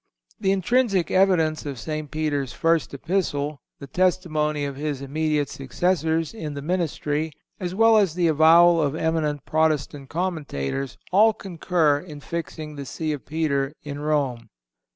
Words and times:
The 0.39 0.51
intrinsic 0.51 1.11
evidence 1.11 1.63
of 1.63 1.77
St. 1.77 2.09
Peter's 2.09 2.53
first 2.53 2.91
Epistle, 2.91 3.61
the 3.79 3.85
testimony 3.85 4.65
of 4.65 4.75
his 4.75 5.03
immediate 5.03 5.47
successors 5.47 6.33
in 6.33 6.55
the 6.55 6.61
ministry, 6.63 7.31
as 7.59 7.75
well 7.75 7.97
as 7.99 8.15
the 8.15 8.27
avowal 8.27 8.81
of 8.81 8.95
eminent 8.95 9.45
Protestant 9.45 10.09
commentators, 10.09 10.97
all 11.11 11.33
concur 11.33 11.99
in 11.99 12.19
fixing 12.19 12.73
the 12.77 12.85
See 12.87 13.13
of 13.13 13.27
Peter 13.27 13.73
in 13.83 13.99
Rome. 13.99 14.49